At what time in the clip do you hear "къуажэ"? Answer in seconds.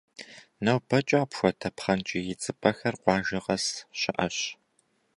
3.01-3.39